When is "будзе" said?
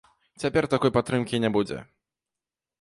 1.61-1.79